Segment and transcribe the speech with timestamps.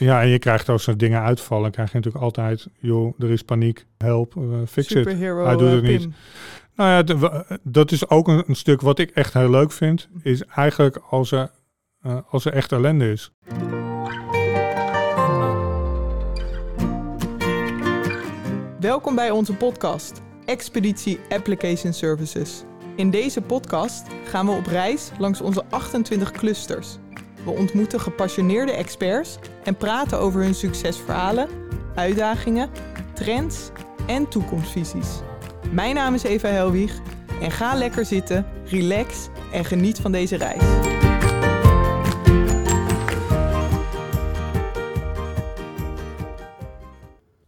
[0.00, 3.42] Ja, en je krijgt als er dingen uitvallen, krijg je natuurlijk altijd, joh, er is
[3.42, 4.96] paniek, help, uh, fix it.
[4.96, 6.08] Superhero Hij doet het eh, niet.
[6.74, 10.42] Nou ja, dat is ook een, een stuk wat ik echt heel leuk vind, is
[10.42, 11.50] eigenlijk als er,
[12.02, 13.32] eh, als er echt ellende is.
[18.80, 22.62] Welkom bij onze podcast Expeditie Application Services.
[22.96, 26.98] In deze podcast gaan we op reis langs onze 28 clusters.
[27.44, 31.48] We ontmoeten gepassioneerde experts en praten over hun succesverhalen,
[31.94, 32.70] uitdagingen,
[33.14, 33.70] trends
[34.06, 35.08] en toekomstvisies.
[35.70, 37.00] Mijn naam is Eva Helwig
[37.40, 40.62] en ga lekker zitten, relax en geniet van deze reis.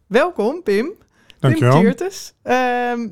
[0.07, 0.85] Welkom Pim.
[0.85, 0.95] Pim
[1.39, 1.79] Dankjewel.
[1.79, 3.09] Tiertes, ehm,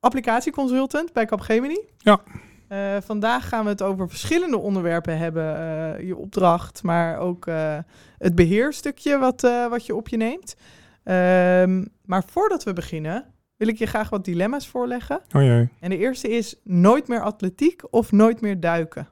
[0.00, 1.80] applicatieconsultant bij Capgemini.
[1.98, 2.22] Ja.
[2.72, 5.56] Eh, vandaag gaan we het over verschillende onderwerpen hebben.
[5.56, 7.78] eh, je opdracht, maar ook eh,
[8.18, 9.40] het beheerstukje wat,
[9.70, 10.56] wat je op je neemt.
[11.04, 13.24] Ehm, maar voordat we beginnen,
[13.56, 15.20] wil ik je graag wat dilemma's voorleggen.
[15.36, 15.68] Oh jee.
[15.80, 19.08] En de eerste is nooit meer atletiek of nooit meer duiken.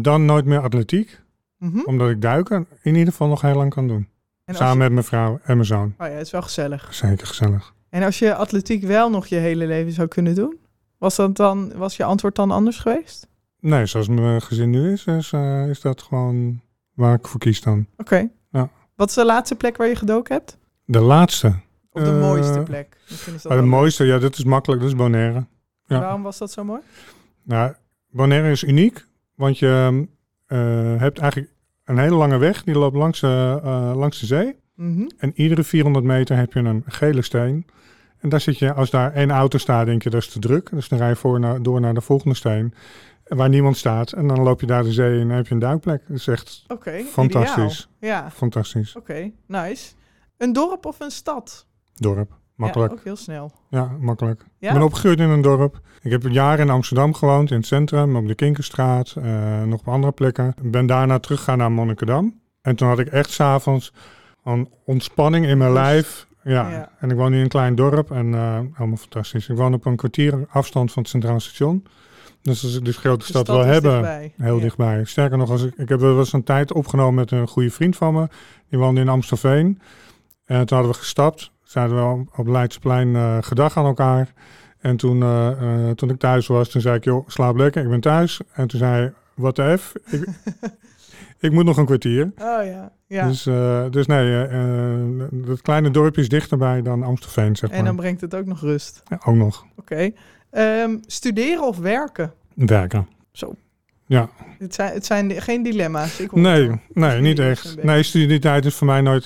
[0.00, 1.20] Dan nooit meer atletiek,
[1.58, 1.80] Mhm.
[1.84, 4.08] omdat ik duiken in ieder geval nog heel lang kan doen.
[4.46, 5.94] Samen je- met mijn vrouw en mijn zoon.
[5.98, 6.94] Oh ja, het is wel gezellig.
[6.94, 7.74] Zeker gezellig.
[7.88, 10.58] En als je atletiek wel nog je hele leven zou kunnen doen,
[11.04, 13.28] was, dat dan, was je antwoord dan anders geweest?
[13.60, 16.60] Nee, zoals mijn gezin nu is, is, eh, is dat gewoon
[16.94, 17.86] waar ik voor kies dan.
[17.96, 18.28] Oké.
[18.50, 18.68] Ja.
[18.96, 20.58] Wat is de laatste plek waar je gedoken hebt?
[20.84, 21.52] De laatste.
[21.90, 22.96] Of de Eh, mooiste plek?
[23.10, 23.72] Misschien is dat Ah, de leuk.
[23.72, 25.46] mooiste, ja, dit is makkelijk, dat is Bonaire.
[25.86, 26.00] ja.
[26.00, 26.80] Waarom was dat zo mooi?
[27.42, 27.72] Nou,
[28.10, 30.06] Bonaire is uniek, want je
[30.46, 30.58] eh,
[31.00, 31.52] hebt eigenlijk
[31.84, 33.60] een hele lange weg, die loopt langs, de,
[33.96, 34.56] langs de zee.
[34.76, 35.08] Mhm.
[35.18, 37.66] En iedere 400 meter heb je een gele steen.
[38.24, 40.70] En daar zit je, als daar één auto staat, denk je dat is te druk.
[40.70, 42.74] Dus dan rij je voor naar, door naar de volgende steen,
[43.24, 44.12] waar niemand staat.
[44.12, 46.02] En dan loop je daar de zee in en heb je een duikplek.
[46.08, 47.88] Dat is echt Oké, fantastisch.
[48.00, 48.22] ideaal.
[48.22, 48.96] Ja, Fantastisch.
[48.96, 49.92] oké, nice.
[50.36, 51.66] Een dorp of een stad?
[51.94, 52.32] Dorp.
[52.54, 52.92] Makkelijk.
[52.92, 53.52] Ja, ook heel snel.
[53.68, 54.44] Ja, makkelijk.
[54.58, 54.68] Ja?
[54.68, 55.80] Ik ben opgegroeid in een dorp.
[56.02, 59.88] Ik heb jaren in Amsterdam gewoond, in het centrum, op de Kinkerstraat, eh, nog op
[59.88, 60.54] andere plekken.
[60.62, 62.40] Ik ben daarna teruggegaan naar Monnikendam.
[62.62, 63.92] En toen had ik echt s'avonds
[64.44, 66.26] een ontspanning in mijn lijf.
[66.44, 66.70] Ja.
[66.70, 66.88] Ja.
[66.98, 69.48] en ik woon in een klein dorp en eh helemaal fantastisch.
[69.48, 71.86] Ik woon op een kwartier afstand van het Centraal Station.
[72.42, 74.32] Dus als ik dus grote De stad, stad wil is hebben, dichtbij.
[74.36, 74.62] heel Ja.
[74.62, 75.04] dichtbij.
[75.04, 77.96] Sterker nog, als ik, ik heb wel eens een tijd opgenomen met een goede vriend
[77.96, 78.28] van me.
[78.68, 79.80] Die woonde in Amstelveen.
[80.44, 81.50] En toen hadden we gestapt.
[81.62, 84.32] Zeiden we op het Leidseplein eh gedag aan elkaar.
[84.78, 88.00] En toen, eh, toen ik thuis was, toen zei ik, joh, slaap lekker, ik ben
[88.00, 88.40] thuis.
[88.52, 89.92] En toen zei hij, wat de F?
[90.10, 90.24] Ik,
[91.44, 92.24] ik moet nog een kwartier.
[92.38, 93.26] Oh ja, ja.
[93.28, 95.00] Dus, eh, dus nee, eh, eh,
[95.32, 97.84] dat kleine dorpje is dichterbij dan Amstelveen, zeg en maar.
[97.84, 99.02] dan brengt het ook nog rust.
[99.08, 100.10] Ja, ook nog Oké.
[100.50, 102.32] Ehm, studeren of werken?
[102.54, 103.08] werken.
[103.32, 103.54] Zo.
[104.06, 104.28] Ja,
[104.58, 106.20] Het zijn, het zijn geen dilemma's.
[106.20, 107.82] Ik het nee, nee, niet echt.
[107.82, 109.24] Nee, studietijd is voor mij nooit,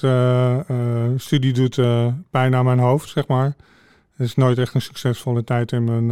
[1.20, 1.74] studie doet
[2.30, 3.56] pijn aan mijn hoofd, zeg maar.
[4.16, 6.10] Het is nooit echt een succesvolle tijd in mijn,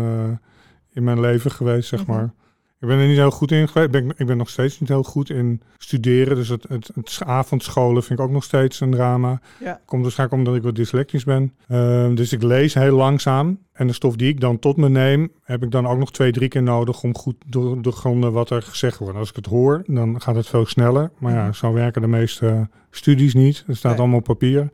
[0.92, 2.10] in mijn leven geweest, zeg Mhm.
[2.10, 2.30] maar.
[2.81, 3.94] Ik ben er niet heel goed in geweest.
[3.94, 6.37] Ik ben, ik ben nog steeds niet heel goed in studeren.
[6.37, 9.41] Dus het, het, het avondscholen vind ik ook nog steeds een drama.
[9.60, 9.81] Ja.
[9.84, 11.53] Komt waarschijnlijk omdat ik wat dyslectisch ben.
[11.69, 13.59] Ehm, dus ik lees heel langzaam.
[13.72, 16.32] En de stof die ik dan tot me neem, heb ik dan ook nog twee,
[16.32, 19.16] drie keer nodig om goed door de gronden wat er gezegd wordt.
[19.19, 21.10] Als ik het hoor, dan gaat het veel sneller.
[21.19, 21.53] Maar ja, Mhm.
[21.53, 23.65] zo werken de meeste studies niet.
[23.66, 24.00] Het staat Nee.
[24.00, 24.69] allemaal op papier.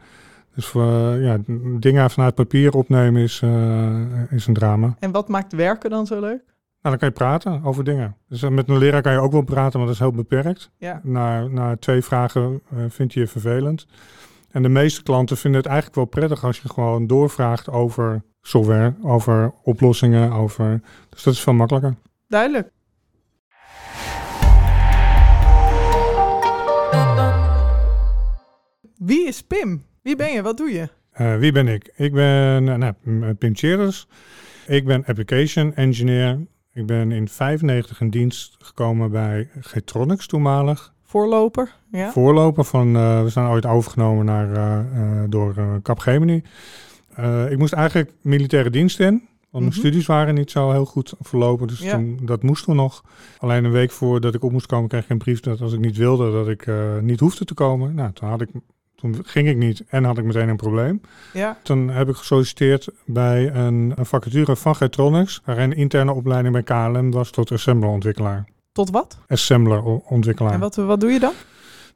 [0.54, 1.38] Dus eh, ja,
[1.78, 4.96] dingen vanuit papier opnemen is, eh, is een drama.
[4.98, 6.40] En wat maakt werken dan zo leuk?
[6.82, 8.16] Nou, dan kan je praten over dingen.
[8.28, 10.70] Dus eh, met een leraar kan je ook wel praten, maar dat is heel beperkt.
[10.78, 11.00] Ja.
[11.02, 13.86] Na, na twee vragen eh, vind je je vervelend.
[14.50, 18.94] En de meeste klanten vinden het eigenlijk wel prettig als je gewoon doorvraagt over software,
[19.02, 20.80] over oplossingen, over...
[21.08, 21.94] Dus dat is veel makkelijker.
[22.28, 22.70] Duidelijk.
[28.96, 29.82] Wie is Pim?
[30.02, 30.42] Wie ben je?
[30.42, 30.88] Wat doe je?
[31.12, 31.92] Eh, wie ben ik?
[31.96, 34.06] Ik ben nou, m- Pim Tjeerders.
[34.66, 36.38] Ik ben application engineer.
[36.74, 40.92] Ik ben in 95 in dienst gekomen bij Getronics toenmalig.
[41.02, 41.74] Voorloper?
[41.90, 42.10] Ja.
[42.10, 46.42] Voorloper van, eh, we zijn ooit overgenomen naar, eh, door Capgemini.
[47.48, 49.06] Ik moest eigenlijk militaire dienst in.
[49.50, 49.72] Want mijn Mhm.
[49.86, 51.92] studies waren niet zo heel goed verlopen, dus Ja.
[51.92, 53.04] toen, dat moest toen nog.
[53.38, 55.80] Alleen een week voordat ik op moest komen, kreeg ik een brief dat als ik
[55.80, 56.66] niet wilde, dat ik
[57.00, 57.94] niet hoefde te komen.
[57.94, 58.48] Nou, toen, had ik,
[59.02, 61.00] toen ging ik niet en had ik meteen een probleem.
[61.32, 61.58] Ja.
[61.62, 66.62] Toen heb ik gesolliciteerd bij een, een vacature van Getronics, waarin een interne opleiding bij
[66.62, 68.44] KLM was tot assembler-ontwikkelaar.
[68.72, 69.18] Tot wat?
[69.28, 70.52] Assembler-ontwikkelaar.
[70.52, 71.32] En wat, wat doe je dan?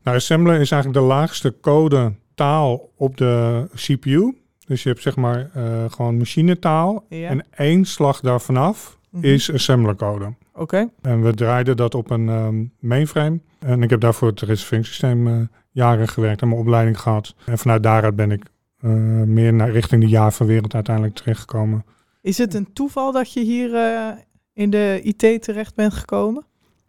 [0.03, 4.37] Nou, assembler is eigenlijk de laagste code taal op de CPU.
[4.67, 7.05] Dus je hebt zeg maar eh, gewoon machinetaal.
[7.09, 7.29] Ja.
[7.29, 9.25] En één slag daarvan af Mhm.
[9.25, 10.35] is assemblercode.
[10.57, 10.89] Oké.
[11.03, 13.41] En we draaiden dat op een ehm, mainframe.
[13.59, 15.35] En ik heb daarvoor het reserveringssysteem eh,
[15.71, 17.35] jaren gewerkt en mijn opleiding gehad.
[17.47, 18.43] En vanuit daaruit ben ik
[18.81, 18.91] eh,
[19.23, 21.85] meer naar richting de Java-wereld uiteindelijk terechtgekomen.
[22.21, 24.09] Is het een toeval dat je hier eh,
[24.53, 26.45] in de IT terecht bent gekomen?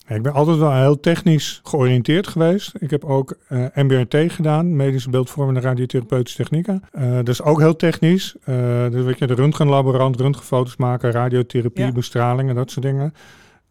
[0.07, 2.73] Ik ben altijd wel heel technisch georiënteerd geweest.
[2.79, 3.37] Ik heb ook
[3.73, 6.83] MBRT gedaan, medische beeldvormende radiotherapeutische technieken.
[7.15, 8.35] Dat is ook heel technisch.
[8.43, 8.55] Eh,
[8.89, 11.91] dus weet je, de röntgenlaborant, röntgenfoto's maken, radiotherapie, Ja.
[11.91, 13.13] bestraling en dat soort dingen.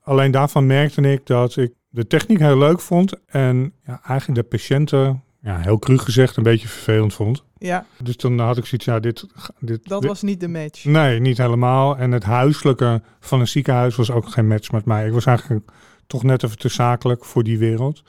[0.06, 4.48] Alleen daarvan merkte ik dat ik de techniek heel leuk vond en ja, eigenlijk de
[4.56, 7.44] patiënten, ja, heel cru gezegd, een beetje vervelend vond.
[7.58, 9.26] Ja, Dus toen had ik zoiets, ja, dit...
[9.60, 10.84] dit dat dit- was niet de match.
[10.84, 11.96] Nee, niet helemaal.
[11.96, 15.06] En het huiselijke van een ziekenhuis was ook geen match met mij.
[15.06, 15.70] Ik was eigenlijk
[16.06, 18.02] toch net even te zakelijk voor die wereld.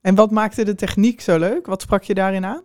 [0.00, 1.66] En wat maakte de techniek zo leuk?
[1.66, 2.62] Wat sprak je daarin aan?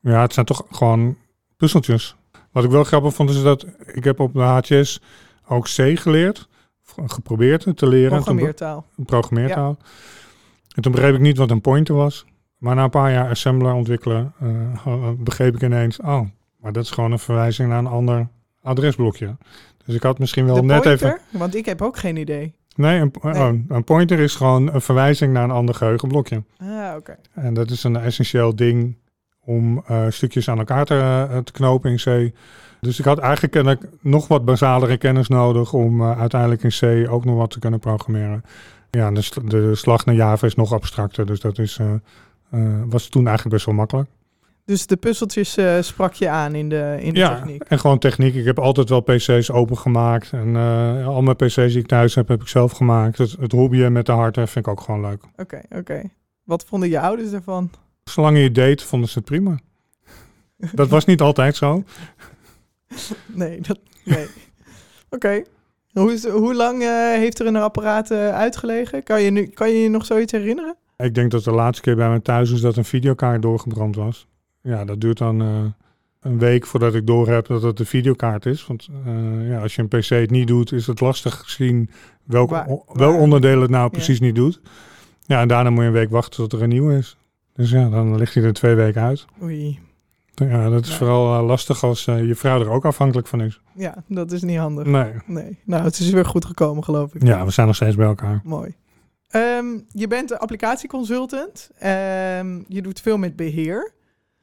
[0.00, 1.16] Ja, het zijn toch gewoon
[1.56, 2.16] puzzeltjes.
[2.52, 5.00] Wat ik wel grappig vond is dat ik heb op de HTS
[5.48, 6.48] ook C geleerd.
[7.06, 8.10] Geprobeerd te leren.
[8.10, 8.84] Programmeertaal.
[8.96, 9.76] Een programmeertaal.
[10.74, 12.24] En toen begreep ik niet wat een pointer was.
[12.58, 16.00] Maar na een paar jaar assembler ontwikkelen eh, begreep ik ineens...
[16.00, 16.20] Oh,
[16.56, 18.28] maar dat is gewoon een verwijzing naar een ander
[18.62, 19.36] adresblokje.
[19.84, 21.06] Dus ik had misschien wel de net pointer?
[21.06, 21.20] even...
[21.38, 22.54] Want ik heb ook geen idee.
[22.76, 23.34] Nee, een, Nee.
[23.34, 26.42] oh, een pointer is gewoon een verwijzing naar een ander geheugenblokje.
[26.58, 27.16] Ah, oké.
[27.34, 28.96] En dat is een essentieel ding
[29.40, 32.34] om eh, stukjes aan elkaar te, eh, te knopen in C.
[32.80, 37.10] Dus ik had eigenlijk kennelijk nog wat basalere kennis nodig om eh, uiteindelijk in C
[37.10, 38.42] ook nog wat te kunnen programmeren.
[38.90, 41.92] Ja, de, sl- de slag naar Java is nog abstracter, dus dat is, eh,
[42.50, 44.08] eh, was toen eigenlijk best wel makkelijk.
[44.64, 47.62] Dus de puzzeltjes sprak je aan in de, in de Ja, techniek.
[47.62, 48.34] en gewoon techniek.
[48.34, 50.32] Ik heb altijd wel PC's opengemaakt.
[50.32, 53.18] En eh, al mijn PC's die ik thuis heb, heb ik zelf gemaakt.
[53.18, 55.22] Het, het hobbyen met de hardware vind ik ook gewoon leuk.
[55.36, 56.02] Oké, oké.
[56.44, 57.70] Wat vonden je ouders ervan?
[58.04, 59.58] Zolang je deed, vonden ze het prima.
[60.72, 61.84] Dat was niet altijd zo.
[63.26, 64.26] Nee, dat, nee.
[65.10, 65.42] Oké.
[65.92, 69.02] Hoe, is- hoe lang eh, heeft er een apparaat eh, uitgelegen?
[69.02, 70.76] Kan je, nu, kan je je nog zoiets herinneren?
[70.96, 74.26] Ik denk dat de laatste keer bij mij thuis is dat een videokaart doorgebrand was.
[74.62, 75.64] Ja, dat duurt dan eh,
[76.20, 78.66] een week voordat ik doorheb dat het de videokaart is.
[78.66, 78.88] Want
[79.48, 81.90] ja, als je een PC het niet doet, is het lastig gezien
[82.24, 83.88] Waar- waar- welk onderdeel het nou Ja.
[83.88, 84.60] precies niet doet.
[85.26, 87.16] Ja, en daarna moet je een week wachten tot er een nieuwe is.
[87.54, 89.24] Dus ja, dan ligt hij er twee weken uit.
[89.42, 89.78] Oei.
[90.38, 90.96] Ja, dat is Ja.
[90.96, 93.60] vooral eh, lastig als eh, je vrouw er ook afhankelijk van is.
[93.74, 94.86] Ja, dat is niet handig.
[94.86, 95.12] Nee.
[95.26, 95.58] Nee.
[95.64, 97.22] Nou, het is weer goed gekomen, geloof ik.
[97.22, 98.40] Ja, we zijn nog steeds bij elkaar.
[98.44, 98.74] Mooi.
[99.28, 101.70] Ehm, je bent een applicatieconsultant.
[101.78, 103.92] Ehm, je doet veel met beheer.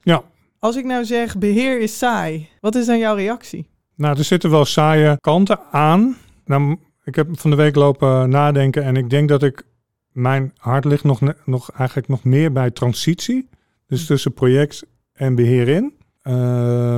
[0.02, 0.24] Ja.
[0.60, 3.68] Als ik nou zeg beheer is saai, wat is dan jouw reactie?
[3.96, 6.18] Nou, er zitten wel saaie kanten aan.
[6.46, 9.64] Nou, ik heb van de week lopen nadenken en ik denk dat ik
[10.12, 13.50] mijn hart ligt nog, nog eigenlijk nog meer bij transitie.
[13.88, 15.94] Dus tussen project en beheer in.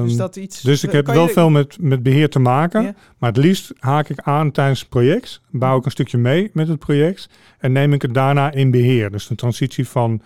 [0.04, 0.62] Dus dat iets.
[0.62, 2.84] dus ik heb wel je- veel met, met beheer te maken.
[2.84, 2.94] Ja.
[3.18, 5.42] Maar het liefst haak ik aan tijdens het project.
[5.52, 7.30] Bouw ik een stukje mee met het project.
[7.60, 9.12] En neem ik het daarna in beheer.
[9.12, 10.22] Dus de transitie van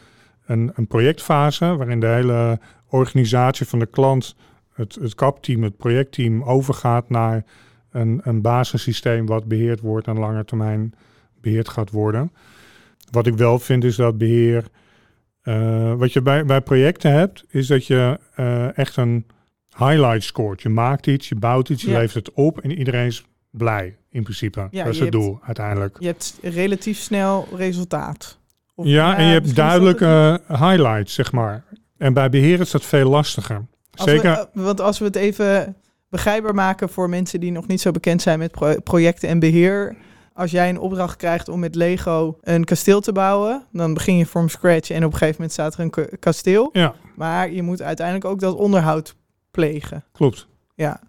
[0.46, 1.76] een, een projectfase.
[1.76, 2.60] Waarin de hele
[2.90, 4.36] organisatie van de klant,
[4.74, 7.44] het, het kapteam, het projectteam overgaat naar
[7.92, 10.94] een, een basissysteem wat beheerd wordt en lange termijn
[11.42, 12.32] beheerd gaat worden.
[13.12, 14.66] Wat ik wel vind is dat beheer.
[15.42, 19.26] Eh, wat je bij, bij projecten hebt, is dat je eh, echt een
[19.78, 20.62] highlight scoort.
[20.62, 21.98] Je maakt iets, je bouwt iets, je Ja.
[22.00, 24.68] levert het op en iedereen is blij in principe.
[24.72, 25.96] Ja, dat is het hebt- doel uiteindelijk.
[26.00, 28.40] Je hebt relatief snel resultaat.
[28.76, 31.64] Of- Ja, en je hebt dat het duidelijke highlights, zeg maar.
[31.98, 33.66] En bij beheer is dat veel lastiger.
[33.96, 34.32] Als we- Zeker.
[34.32, 35.76] eh, want als we het even
[36.10, 39.96] begrijpbaar maken voor mensen die nog niet zo bekend zijn met pro- projecten en beheer.
[40.42, 44.26] Als jij een opdracht krijgt om met Lego een kasteel te bouwen, dan begin je
[44.26, 46.70] from scratch en op een gegeven moment staat er een ka- kasteel.
[46.74, 49.16] Ja, Maar je moet uiteindelijk ook dat onderhoud
[49.52, 50.04] plegen.
[50.12, 50.48] klopt.
[50.76, 51.02] Ja,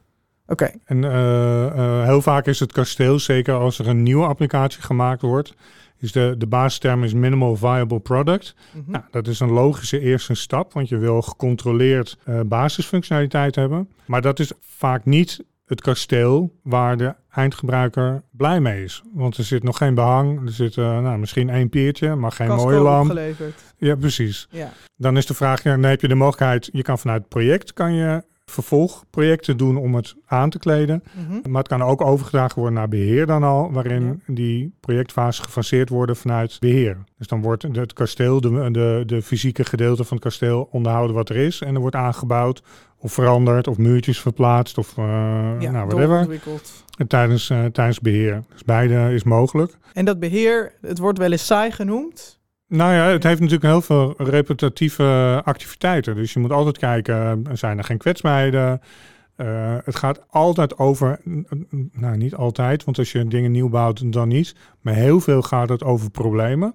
[0.47, 0.71] oké.
[0.85, 5.23] En eh, eh, heel vaak is het kasteel, zeker als er een nieuwe applicatie gemaakt
[5.23, 5.55] wordt,
[5.99, 8.55] is de, de basisterm is minimal viable product.
[8.73, 8.91] Mhm.
[8.91, 13.89] Nou, dat is een logische eerste stap, want je wil gecontroleerd eh, basisfunctionaliteit hebben.
[14.05, 19.03] Maar dat is vaak niet het kasteel waar de eindgebruiker blij mee is.
[19.13, 22.47] Want er zit nog geen behang, er zit eh, nou, misschien één piertje, maar geen
[22.47, 23.11] Casco mooie lamp.
[23.11, 23.63] opgeleverd.
[23.77, 24.49] Ja, precies.
[24.51, 24.73] Ja.
[24.97, 27.73] Dan is de vraag, ja, dan heb je de mogelijkheid, je kan vanuit het project,
[27.73, 31.03] kan je vervolgprojecten doen om het aan te kleden.
[31.13, 31.51] Mhm.
[31.51, 36.17] Maar het kan ook overgedragen worden naar beheer dan al, waarin die projectfases gefaseerd worden
[36.17, 36.99] vanuit beheer.
[37.19, 41.29] Dus dan wordt het kasteel, de, de, de fysieke gedeelte van het kasteel onderhouden wat
[41.29, 41.61] er is.
[41.61, 42.63] En er wordt aangebouwd
[43.03, 45.05] of veranderd of muurtjes verplaatst of uh,
[45.59, 46.41] ja, nou, whatever.
[47.09, 48.43] Tijdens, uh, tijdens beheer.
[48.53, 49.77] Dus beide is mogelijk.
[49.93, 52.41] En dat beheer, het wordt wel eens saai genoemd.
[52.69, 56.15] Nou ja, het heeft natuurlijk heel veel repetitieve activiteiten.
[56.15, 58.81] Dus je moet altijd kijken, zijn er geen kwetsbaarheden?
[59.37, 61.21] Uh, het gaat altijd over,
[61.93, 64.55] nou niet altijd, want als je dingen nieuw bouwt, dan niet.
[64.81, 66.75] Maar heel veel gaat het over problemen.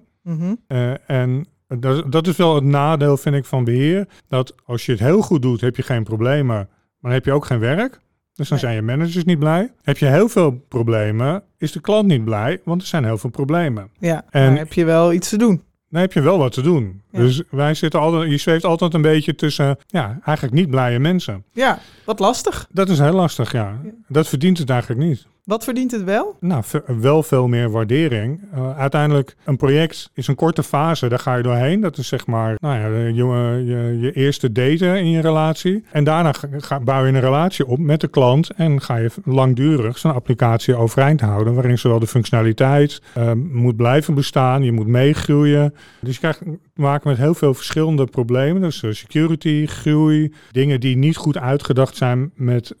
[0.68, 4.08] Uh, en dat, dat, is wel het nadeel, vind ik, van beheer.
[4.28, 6.66] Dat als je het heel goed doet, heb je geen problemen, maar
[7.00, 8.00] dan heb je ook geen werk.
[8.34, 8.66] Dus dan Nee.
[8.70, 9.72] zijn je managers niet blij.
[9.82, 13.30] Heb je heel veel problemen, is de klant niet blij, want er zijn heel veel
[13.30, 13.90] problemen.
[13.98, 15.62] Ja, En- heb je wel iets te doen.
[15.90, 17.02] Dan heb je wel wat te doen.
[17.10, 17.18] Ja.
[17.18, 21.44] Dus wij zitten altijd, je zweeft altijd een beetje tussen, ja, eigenlijk niet blije mensen.
[21.52, 22.68] Ja, wat lastig.
[22.72, 23.78] Dat is heel lastig, ja.
[23.84, 23.90] Ja.
[24.08, 25.26] Dat verdient het eigenlijk niet.
[25.48, 26.36] Wat verdient het wel?
[26.40, 28.40] Nou, wel veel meer waardering.
[28.54, 31.80] Uh, uiteindelijk, een project is een korte fase, daar ga je doorheen.
[31.80, 35.84] Dat is zeg maar nou ja, je, je, eerste daten in je relatie.
[35.90, 39.98] En daarna ga, bouw je een relatie op met de klant en ga je langdurig
[39.98, 41.54] zo'n applicatie overeind houden.
[41.54, 45.74] Waarin zowel de functionaliteit uh, moet blijven bestaan, je moet meegroeien.
[46.00, 48.62] Dus je krijgt te maken met heel veel verschillende problemen.
[48.62, 52.74] Dus uh, security, groei, dingen die niet goed uitgedacht zijn met,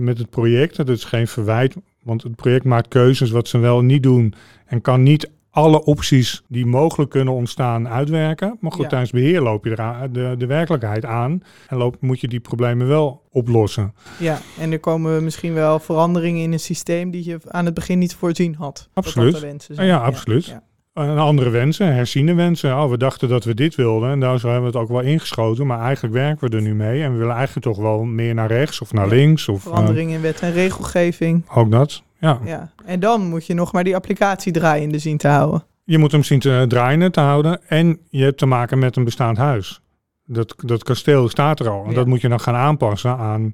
[0.00, 0.76] met het project.
[0.76, 1.74] Dat is geen verwijt,
[2.04, 4.34] want het project maakt keuzes wat ze wel niet doen
[4.66, 8.56] en kan niet alle opties die mogelijk kunnen ontstaan uitwerken.
[8.60, 8.88] Maar goed, Ja.
[8.88, 12.86] tijdens beheer loop je er de, de werkelijkheid aan en loop, moet je die problemen
[12.88, 13.94] wel oplossen.
[14.18, 17.98] Ja, en er komen misschien wel veranderingen in een systeem die je aan het begin
[17.98, 18.88] niet voorzien had.
[18.92, 19.32] Absoluut.
[19.40, 19.86] dat Ja, zijn.
[19.86, 20.44] ja, absoluut.
[20.46, 20.62] Ja.
[20.94, 22.76] En andere wensen, herziene wensen.
[22.82, 25.66] Oh, we dachten dat we dit wilden en daar hebben we het ook wel ingeschoten.
[25.66, 28.46] Maar eigenlijk werken we er nu mee en we willen eigenlijk toch wel meer naar
[28.48, 29.14] rechts of naar Ja.
[29.14, 29.48] links.
[29.48, 31.44] Of, eh, Verandering in wet en regelgeving.
[31.54, 32.38] ook dat, ja.
[32.44, 32.70] Ja.
[32.84, 35.64] En dan moet je nog maar die applicatie draaiende zien te houden.
[35.84, 39.04] Je moet hem zien te draaien te houden en je hebt te maken met een
[39.04, 39.80] bestaand huis.
[40.26, 41.94] Dat, dat kasteel staat er al en Ja.
[41.94, 43.52] dat moet je dan gaan aanpassen aan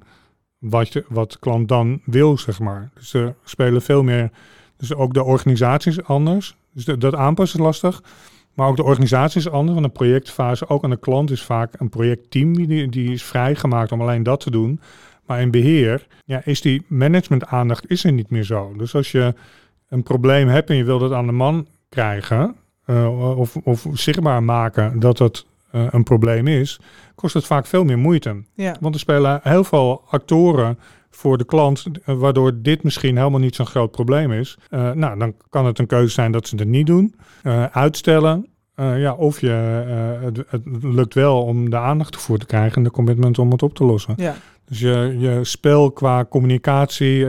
[0.59, 2.89] wat, je, wat de klant dan wil, zeg maar.
[2.93, 4.29] Dus er spelen veel meer,
[4.77, 6.55] dus ook de organisatie is anders.
[6.73, 8.03] Dus de- dat aanpassen is lastig.
[8.53, 11.73] Maar ook de organisatie is anders, want een projectfase, ook aan de klant, is vaak
[11.79, 14.79] een projectteam die, die is vrijgemaakt om alleen dat te doen.
[15.25, 18.73] Maar in beheer ja, is die managementaandacht is er niet meer zo.
[18.77, 19.33] Dus als je
[19.89, 24.43] een probleem hebt en je wil dat aan de man krijgen, eh, of, of zichtbaar
[24.43, 26.79] maken dat het eh, een probleem is,
[27.15, 28.43] kost het vaak veel meer moeite.
[28.53, 28.75] Ja.
[28.79, 30.79] Want er spelen heel veel actoren
[31.11, 34.57] voor de klant, eh, waardoor dit misschien helemaal niet zo'n groot probleem is.
[34.69, 38.45] Eh, nou, dan kan het een keuze zijn dat ze het niet doen, eh, uitstellen.
[38.75, 39.49] Ja, of je,
[40.21, 43.63] het, het lukt wel om de aandacht ervoor te krijgen en de commitment om het
[43.63, 44.13] op te lossen.
[44.17, 44.35] Ja.
[44.65, 47.19] Dus je, je spel qua communicatie,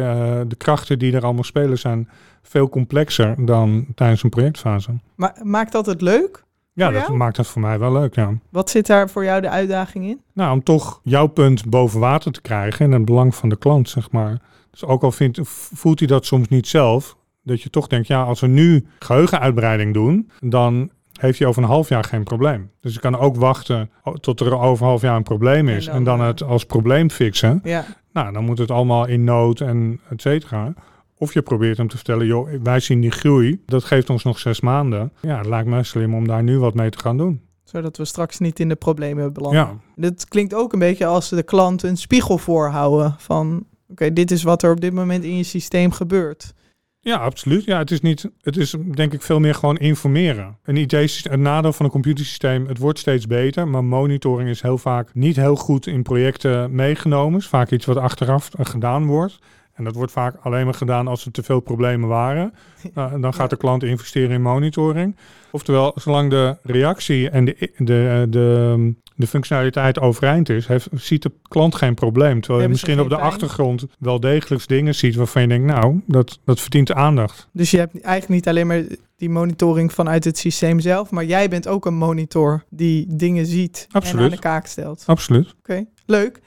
[0.46, 2.08] de krachten die er allemaal spelen, zijn
[2.42, 4.90] veel complexer dan tijdens een projectfase.
[5.14, 6.44] Maar maakt dat het leuk?
[6.74, 7.16] Ja, dat jou?
[7.16, 8.32] maakt het voor mij wel leuk, ja.
[8.50, 10.20] Wat zit daar voor jou de uitdaging in?
[10.32, 13.88] Nou, om toch jouw punt boven water te krijgen in het belang van de klant,
[13.88, 14.40] zeg maar.
[14.70, 15.38] Dus ook al vindt,
[15.74, 19.94] voelt hij dat soms niet zelf, dat je toch denkt, ja, als we nu geheugenuitbreiding
[19.94, 22.70] doen, dan heeft hij over een half jaar geen probleem.
[22.80, 25.94] Dus je kan ook wachten tot er over een half jaar een probleem is En
[25.94, 27.60] en dan, dan, eh, het als probleem fixen.
[27.62, 27.84] Ja.
[28.12, 30.74] Nou, dan moet het allemaal in nood en et cetera.
[31.22, 34.38] Of je probeert hem te vertellen, joh, wij zien die groei, dat geeft ons nog
[34.38, 35.12] zes maanden.
[35.20, 37.40] Ja, het lijkt me slim om daar nu wat mee te gaan doen.
[37.64, 39.60] Zodat we straks niet in de problemen belanden.
[39.60, 43.66] Ja, Dit klinkt ook een beetje als de klant een spiegel voorhouden van...
[43.88, 46.54] Oké, dit is wat er op dit moment in je systeem gebeurt.
[47.00, 47.64] Ja, absoluut.
[47.64, 48.30] Ja, het is niet.
[48.40, 50.58] Het is denk ik veel meer gewoon informeren.
[50.62, 54.78] Een IT-systeem, een nadeel van een computersysteem, het wordt steeds beter, maar monitoring is heel
[54.78, 57.38] vaak niet heel goed in projecten meegenomen.
[57.38, 59.38] is vaak iets wat achteraf gedaan wordt.
[59.74, 62.52] En dat wordt vaak alleen maar gedaan als er te veel problemen waren.
[62.94, 65.16] Nou, dan gaat de klant investeren in monitoring.
[65.50, 71.32] Oftewel, zolang de reactie en de, de, de, de functionaliteit overeind is, heeft, ziet de
[71.42, 72.40] klant geen probleem.
[72.40, 73.26] Terwijl je misschien op de pijn?
[73.26, 77.48] achtergrond wel degelijk dingen ziet waarvan je denkt, nou, dat, dat verdient aandacht.
[77.52, 78.82] Dus je hebt eigenlijk niet alleen maar
[79.16, 81.10] die monitoring vanuit het systeem zelf...
[81.10, 85.02] maar jij bent ook een monitor die dingen ziet en aan de kaak stelt.
[85.06, 85.54] Absoluut.
[85.58, 86.40] Oké, leuk.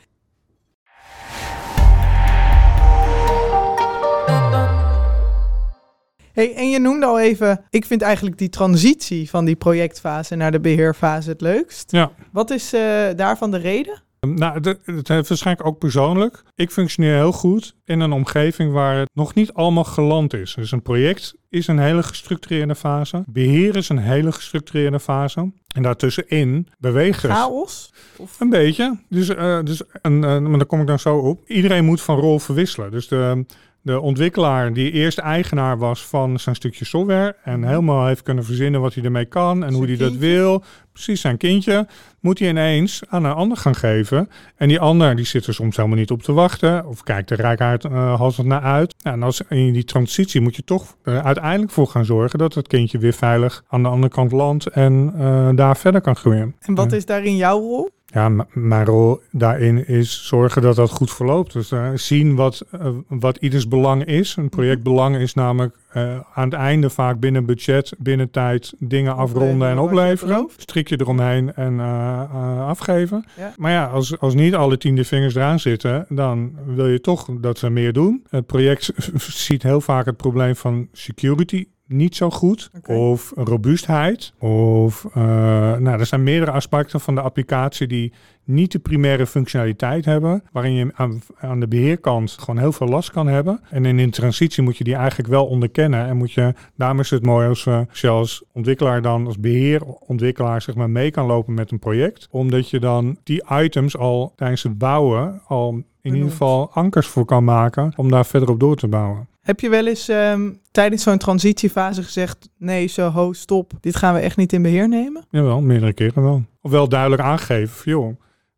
[6.36, 10.52] Hey, en je noemde al even, ik vind eigenlijk die transitie van die projectfase naar
[10.52, 11.92] de beheerfase het leukst.
[11.92, 12.12] Ja.
[12.32, 12.82] Wat is eh,
[13.16, 14.04] daarvan de reden?
[14.20, 16.44] Nou, het, heeft waarschijnlijk ook persoonlijk.
[16.56, 20.54] Ik functioneer heel goed in een omgeving waar het nog niet allemaal geland is.
[20.54, 23.24] Dus een project is een hele gestructureerde fase.
[23.28, 25.52] Beheer is een hele gestructureerde fase.
[25.76, 27.30] En daartussenin bewegen.
[27.30, 27.94] Chaos?
[28.18, 29.00] Of, Een beetje.
[29.10, 31.50] Dus, eh, dus een, eh, maar daar kom ik dan zo op.
[31.50, 32.92] Iedereen moet van rol verwisselen.
[32.92, 33.46] Dus de,
[33.86, 38.82] de ontwikkelaar die eerst eigenaar was van zijn stukje software en helemaal heeft kunnen verzinnen
[38.82, 40.04] wat hij ermee kan en hoe hij Mhm.
[40.04, 41.88] Dat wil, precies zijn kindje,
[42.20, 44.30] moet hij ineens aan een ander gaan geven.
[44.56, 47.38] En die ander die zit er soms helemaal niet op te wachten of kijkt er
[47.38, 48.96] rijkaard uh, halsend naar uit.
[48.98, 52.54] Ja, en als in die transitie moet je toch uh, uiteindelijk voor gaan zorgen dat
[52.54, 56.56] het kindje weer veilig aan de andere kant landt en uh, daar verder kan groeien.
[56.60, 57.90] en wat is daarin jouw rol?
[58.16, 61.54] Ja, mijn rol daarin is zorgen dat dat goed verloopt.
[61.54, 64.36] Dus eh, zien wat, eh, wat ieders belang is.
[64.36, 69.70] Een projectbelang is namelijk eh, aan het einde vaak binnen budget, binnen tijd dingen afronden
[69.70, 70.50] en opleveren.
[70.58, 73.26] Strikje eromheen en eh, eh, afgeven.
[73.38, 73.54] Ja.
[73.58, 77.28] Maar ja, als, als niet alle tien de vingers eraan zitten, dan wil je toch
[77.40, 78.24] dat ze meer doen.
[78.30, 78.92] Het project
[79.46, 82.70] ziet heel vaak het probleem van security niet zo goed.
[82.86, 84.34] Of robuustheid.
[84.40, 88.14] Of nou, er zijn meerdere aspecten van de applicatie die
[88.46, 90.44] niet de primaire functionaliteit hebben.
[90.52, 93.60] Waarin je aan, aan de beheerkant gewoon heel veel last kan hebben.
[93.70, 96.08] En in een transitie moet je die eigenlijk wel onderkennen.
[96.08, 100.62] En moet je, daarom is het mooi als, we je als ontwikkelaar dan, als beheerontwikkelaar
[100.62, 102.28] zeg maar mee kan lopen met een project.
[102.32, 107.26] Omdat je dan die items al tijdens het bouwen al in ieder geval ankers voor
[107.26, 109.28] kan maken om daar verder op door te bouwen.
[109.42, 114.14] Heb je wel eens ehm, tijdens zo'n transitiefase gezegd: nee, zo ho, stop, dit gaan
[114.14, 115.26] we echt niet in beheer nemen?
[115.30, 116.44] Jawel, meerdere keren wel.
[116.62, 118.16] Of wel duidelijk aangegeven, van, joh,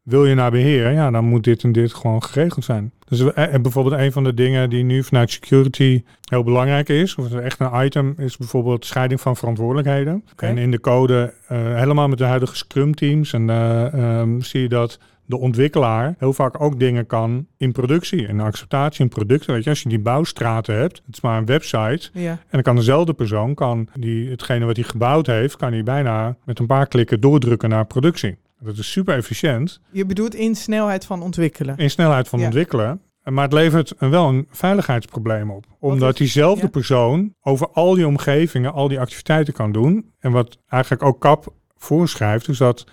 [0.08, 2.92] wil je naar beheer, ja, dan moet dit en dit gewoon geregeld zijn.
[3.08, 7.34] Dus eh, bijvoorbeeld een van de dingen die nu vanuit security heel belangrijk is, of
[7.34, 10.24] echt een item, is bijvoorbeeld scheiding van verantwoordelijkheden.
[10.36, 14.62] En in de code, eh, helemaal met de huidige Scrum teams, en eh, ehm, zie
[14.62, 19.54] je dat de ontwikkelaar heel vaak ook dingen kan in productie, in acceptatie, in producten.
[19.54, 22.32] Weet je, als je die bouwstraten hebt, het is maar een website, Ja.
[22.32, 26.36] en dan kan dezelfde persoon, kan die, hetgene wat hij gebouwd heeft, kan hij bijna
[26.46, 28.38] met een paar klikken doordrukken naar productie.
[28.60, 31.78] Dat is super efficiënt Je bedoelt in snelheid van ontwikkelen.
[31.78, 32.46] in snelheid van Ja.
[32.46, 33.02] ontwikkelen.
[33.24, 35.66] Maar het levert wel een veiligheidsprobleem op.
[35.80, 36.70] Omdat diezelfde ja.
[36.70, 40.12] persoon over al die omgevingen, al die activiteiten kan doen.
[40.20, 42.86] En wat eigenlijk ook CAP voorschrijft, is dat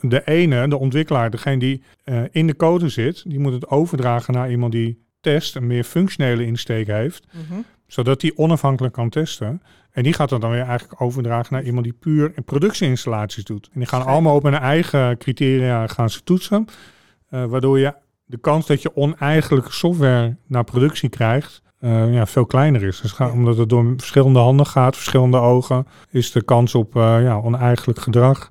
[0.00, 4.34] de ene, de ontwikkelaar, degene die eh, in de code zit, die moet het overdragen
[4.34, 7.60] naar iemand die test, een meer functionele insteek heeft Mhm.
[7.92, 9.62] Zodat die onafhankelijk kan testen.
[9.90, 13.68] En die gaat dat dan weer eigenlijk overdragen naar iemand die puur productieinstallaties doet.
[13.72, 16.64] En die gaan allemaal op hun eigen criteria gaan ze toetsen.
[17.28, 17.94] eh, waardoor je
[18.24, 23.00] de kans dat je oneigenlijke software naar productie krijgt, eh, ja, veel kleiner is.
[23.00, 27.22] Dus ga- omdat het door verschillende handen gaat, verschillende ogen, is de kans op eh,
[27.22, 28.50] ja, oneigenlijk gedrag.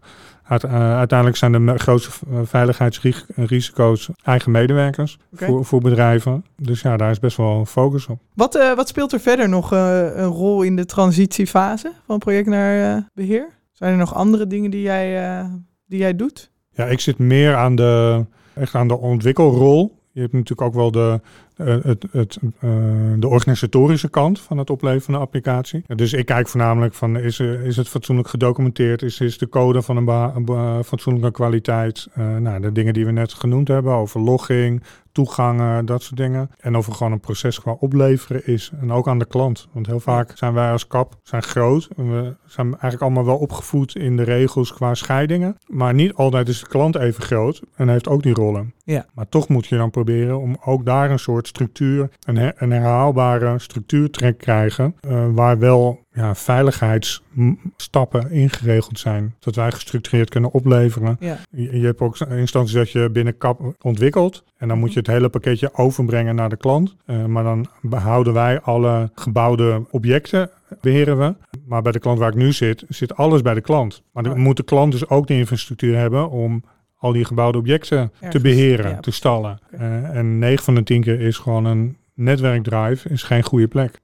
[0.59, 6.45] Eh, uiteindelijk zijn de grootste eh, veiligheidsrisico's eigen medewerkers voor, voor bedrijven.
[6.57, 8.19] Dus ja, daar is best wel focus op.
[8.33, 12.95] Wat, eh, wat speelt er verder nog een rol in de transitiefase van project naar
[12.95, 13.49] eh, beheer?
[13.71, 15.45] Zijn er nog andere dingen die jij,
[15.87, 16.51] die jij doet?
[16.71, 19.99] Ja, ik zit meer aan de, echt aan de ontwikkelrol.
[20.11, 21.21] Je hebt natuurlijk ook wel de,
[21.65, 22.69] het, het, eh,
[23.17, 25.83] de organisatorische kant van het opleveren van de applicatie.
[25.95, 29.01] Dus ik kijk voornamelijk van is, er- is het fatsoenlijk gedocumenteerd?
[29.01, 32.07] Is, is de code van een, beha- een fatsoenlijke kwaliteit?
[32.13, 36.49] Eh, nou, de dingen die we net genoemd hebben over logging, toegangen, dat soort dingen.
[36.59, 38.71] En of er gewoon een proces qua opleveren is.
[38.81, 39.67] En ook aan de klant.
[39.73, 41.89] Want heel vaak zijn wij als kap zijn groot.
[41.97, 45.57] En we zijn eigenlijk allemaal wel opgevoed in de regels qua scheidingen.
[45.67, 48.73] Maar niet altijd is de klant even groot en heeft ook die rollen.
[48.83, 49.05] Ja.
[49.13, 53.59] Maar toch moet je dan proberen om ook daar een soort structuur, een, een herhaalbare
[53.59, 54.95] structuur te krijgen.
[55.01, 59.35] eh, waar wel ja, veiligheidsstappen ingeregeld zijn.
[59.39, 61.17] Dat wij gestructureerd kunnen opleveren.
[61.19, 61.37] Ja.
[61.49, 64.43] Je, je hebt ook instanties dat je binnen KAP ontwikkelt.
[64.57, 66.95] En dan moet je het hele pakketje overbrengen naar de klant.
[67.05, 70.49] Eh, maar dan behouden wij alle gebouwde objecten,
[70.81, 71.35] beheren we.
[71.65, 74.01] Maar bij de klant waar ik nu zit, zit alles bij de klant.
[74.13, 74.37] Maar dan Oh.
[74.39, 76.63] moet de klant dus ook de infrastructuur hebben om
[77.01, 78.99] al die gebouwde objecten te beheren, ja.
[78.99, 79.59] te stallen.
[79.71, 83.99] Eh, en 9 van de 10 keer is gewoon een netwerkdrive, is geen goede plek.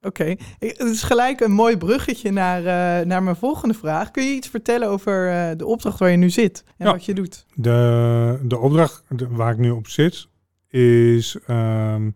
[0.00, 4.10] Oké, het is gelijk een mooi bruggetje naar, eh, naar mijn volgende vraag.
[4.10, 6.92] Kun je iets vertellen over eh, de opdracht waar je nu zit en Ja.
[6.92, 7.46] wat je doet?
[7.54, 10.28] De, de opdracht waar ik nu op zit
[10.68, 12.10] is, ehm,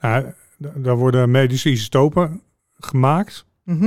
[0.00, 2.42] nou, daar worden medische isotopen
[2.78, 3.46] gemaakt.
[3.76, 3.82] Mhm.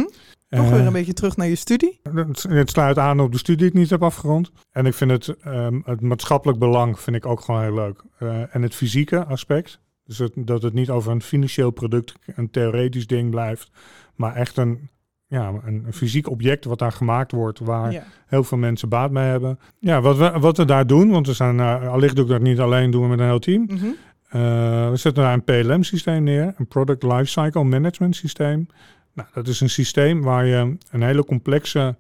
[0.50, 2.00] Nog Eh, weer een beetje terug naar je studie.
[2.14, 4.52] Het, het sluit aan op de studie die ik niet heb afgerond.
[4.72, 8.04] En ik vind het, ehm, het maatschappelijk belang vind ik ook gewoon heel leuk.
[8.18, 9.80] Eh, en het fysieke aspect.
[10.06, 13.72] Dus het, dat het niet over een financieel product, een theoretisch ding blijft.
[14.16, 14.90] Maar echt een,
[15.28, 17.60] ja, een, een fysiek object wat daar gemaakt wordt.
[17.60, 18.04] Waar Ja.
[18.28, 19.60] heel veel mensen baat bij hebben.
[19.80, 22.42] Ja, wat we, wat we daar doen, want we zijn, uh, allicht doe ik dat
[22.42, 23.64] niet alleen, doen we met een heel team.
[23.64, 23.86] Mhm.
[23.86, 28.68] Uh, we zetten daar een PLM-systeem neer, een Product Lifecycle Management systeem.
[29.14, 31.96] Nou, dat is een systeem waar je een hele complexe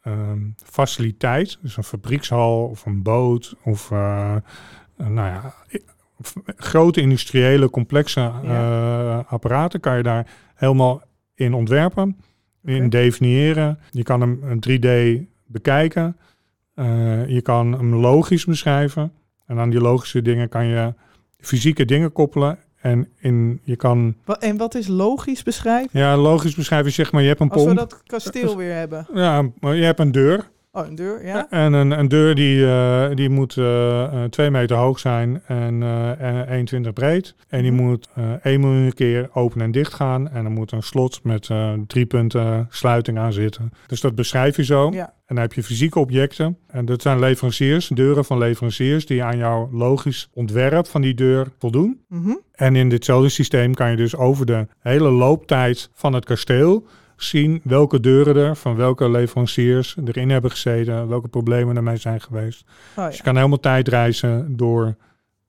[0.00, 4.36] ehm, faciliteit, dus een fabriekshal of een boot of uh,
[4.96, 5.54] nou ja,
[6.56, 11.02] grote industriële complexe uh, apparaten, kan je daar helemaal
[11.34, 12.16] in ontwerpen,
[12.64, 13.78] in definiëren.
[13.90, 16.16] Je kan hem een 3D bekijken,
[17.26, 19.12] je kan hem logisch beschrijven.
[19.46, 20.94] En aan die logische dingen kan je
[21.38, 22.58] fysieke dingen koppelen.
[22.84, 25.88] En in, je kan, En wat is logisch beschrijven?
[26.00, 27.78] ja, logisch beschrijven, zeg maar, je hebt een Als we pomp.
[27.90, 29.06] dat kasteel weer hebben.
[29.14, 30.52] Ja, maar je hebt een deur.
[30.72, 31.46] Oh, een deur, ja.
[31.50, 35.82] En een, een deur die, eh, die moet eh, eh, twee meter hoog zijn en
[35.82, 37.34] eh, en 1,20 breed.
[37.48, 37.82] En die Mhm.
[37.82, 40.30] moet eh 1 miljoen keer open en dicht gaan.
[40.30, 43.70] En er moet een slot met eh, drie punten sluiting aan zitten.
[43.86, 44.90] Dus dat beschrijf je zo.
[44.92, 45.12] Ja.
[45.34, 46.58] En dan heb je fysieke objecten.
[46.66, 51.46] En dat zijn leveranciers, deuren van leveranciers die aan jouw logisch ontwerp van die deur
[51.58, 52.00] voldoen.
[52.08, 52.34] Mhm.
[52.52, 57.60] En in ditzelfde systeem kan je dus over de hele looptijd van het kasteel zien
[57.64, 62.64] welke deuren er van welke leveranciers erin hebben gezeten, welke problemen ermee zijn geweest.
[62.96, 64.96] Oh, Dus je kan helemaal tijd reizen door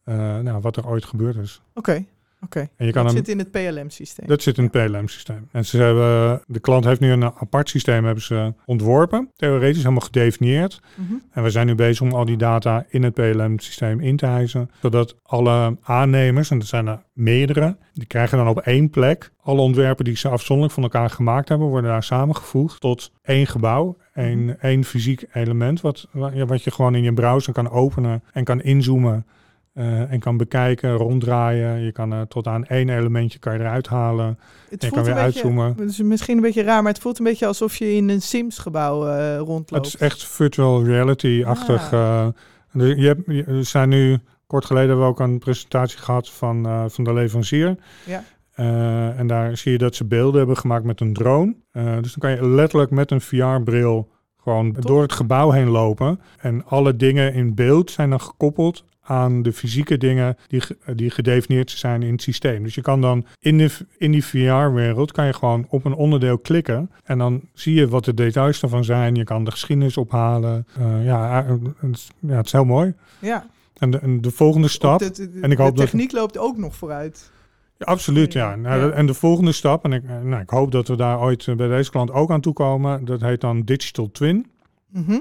[0.04, 1.62] eh, nou, wat er ooit gebeurd is.
[1.74, 2.06] Oké,
[2.42, 2.70] oké.
[2.78, 4.28] Dat hem, zit in het PLM-systeem.
[4.28, 5.48] dat zit in het PLM-systeem.
[5.52, 10.06] En ze hebben, de klant heeft nu een apart systeem hebben ze ontworpen, theoretisch helemaal
[10.06, 10.82] gedefinieerd.
[10.96, 11.14] Mhm.
[11.32, 14.70] En we zijn nu bezig om al die data in het PLM-systeem in te hijsen.
[14.82, 19.62] Zodat alle aannemers, en dat zijn er meerdere, die krijgen dan op één plek alle
[19.62, 23.98] ontwerpen die ze afzonderlijk van elkaar gemaakt hebben, worden daar samengevoegd tot één gebouw.
[24.14, 26.08] Één, één fysiek element wat,
[26.48, 29.26] wat je gewoon in je browser kan openen en kan inzoomen.
[29.76, 31.80] Eh, en kan bekijken, ronddraaien.
[31.82, 34.26] Je kan er tot aan één elementje kan je eruit halen.
[34.28, 34.38] Het
[34.70, 35.74] je voelt kan weer beetje, uitzoomen.
[35.78, 38.22] Het is misschien een beetje raar, maar het voelt een beetje alsof je in een
[38.22, 39.70] Sims-gebouw eh, rondloopt.
[39.72, 41.92] Het is echt virtual reality-achtig.
[41.92, 42.28] eh,
[42.72, 46.30] de- je hebt, je- er zijn nu, kort geleden hebben we ook een presentatie gehad
[46.30, 47.76] van, eh, van de leverancier.
[48.06, 48.24] Ja.
[48.54, 51.56] Eh, en daar zie je dat ze beelden hebben gemaakt met een drone.
[51.72, 54.10] Eh, dus dan kan je letterlijk met een VR-bril
[54.44, 56.20] gewoon door het gebouw heen lopen.
[56.40, 60.62] En alle dingen in beeld zijn dan gekoppeld aan de fysieke dingen die,
[60.96, 62.64] die gedefinieerd zijn in het systeem.
[62.64, 66.38] Dus je kan dan in, de, in die VR-wereld kan je gewoon op een onderdeel
[66.38, 69.16] klikken en dan zie je wat de details ervan zijn.
[69.16, 70.68] Je kan de geschiedenis ophalen.
[70.80, 72.94] Eh, ja, eh, het is, ja, het is heel mooi.
[73.20, 73.46] Ja,
[73.78, 76.38] En de, en de volgende stap, de, de- en ik hoop de dat- techniek loopt
[76.38, 77.32] ook nog vooruit.
[77.78, 78.50] ja, absoluut ja.
[78.50, 78.56] Ja.
[78.56, 78.92] Nou.
[78.92, 81.68] En de volgende stap, en ik, eh, nou, ik hoop dat we daar ooit bij
[81.68, 84.46] deze klant ook aan toekomen, dat heet dan Digital Twin.
[84.92, 85.20] Mhm.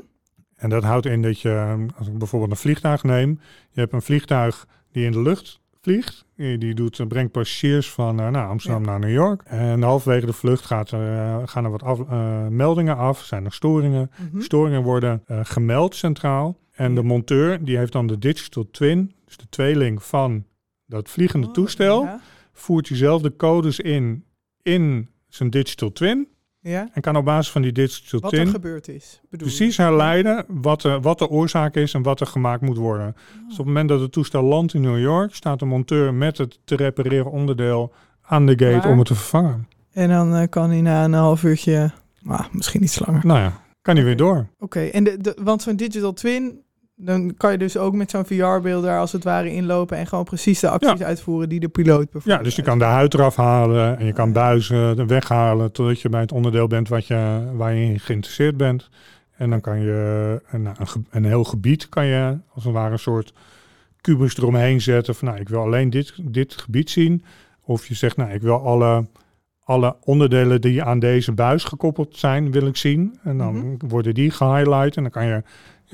[0.56, 3.40] En dat houdt in dat je, eh, als ik bijvoorbeeld een vliegtuig neem,
[3.70, 6.24] je hebt een vliegtuig die in de lucht vliegt.
[6.36, 9.42] Die, doet, eh, brengt passagiers van eh, nou, Amsterdam naar New York.
[9.44, 12.08] En halverwege de vlucht gaat, eh, gaan er wat af,
[12.50, 14.10] meldingen af, zijn er storingen.
[14.30, 14.40] Mhm.
[14.40, 16.58] Storingen worden gemeld centraal.
[16.72, 20.44] En de monteur die heeft dan de digital twin, dus de tweeling van
[20.86, 22.20] dat vliegende Oh, toestel, Ja,
[22.52, 24.24] voert diezelfde codes in
[24.62, 26.28] in zijn digital twin.
[26.70, 26.88] Ja.
[26.92, 29.20] En kan op basis van die digital Wat er twin gebeurd is.
[29.30, 33.14] Bedoel precies herleiden wat de, wat de oorzaak is en wat er gemaakt moet worden.
[33.14, 36.38] Dus op het moment dat het toestel landt in New York, staat de monteur met
[36.38, 39.68] het te repareren onderdeel aan de gate om het te vervangen.
[39.92, 41.90] En dan eh, kan hij na een half uurtje,
[42.26, 43.26] ah, misschien iets langer.
[43.26, 44.46] Nou ja, kan hij weer door.
[44.58, 46.60] Oké, en de, de, want zo'n digital twin,
[46.96, 50.24] dan kan je dus ook met zo'n VR-beeld daar als het ware inlopen en gewoon
[50.24, 52.36] precies de acties uitvoeren die de piloot bijvoorbeeld.
[52.38, 56.08] Ja, dus je kan de huid eraf halen en je kan buizen weghalen totdat je
[56.08, 58.88] bij het onderdeel bent wat je, waar je in geïnteresseerd bent.
[59.36, 60.76] En dan kan je een, nou,
[61.10, 63.32] een heel gebied kan je als het ware een soort
[64.00, 67.24] kubus eromheen zetten van nou ik wil alleen dit, dit gebied zien.
[67.62, 69.06] Of je zegt nou ik wil alle,
[69.64, 73.18] alle onderdelen die aan deze buis gekoppeld zijn wil ik zien.
[73.22, 73.88] En dan Mhm.
[73.88, 75.42] worden die gehighlight en dan kan je